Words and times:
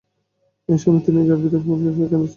এ 0.69 0.75
সময় 0.81 1.01
তিনি 1.05 1.17
পিতার 1.21 1.37
কষ্টে 1.41 1.57
ফুঁপিয়ে 1.65 1.91
ফুঁপিয়ে 1.95 2.09
কাঁদছিলেন। 2.11 2.29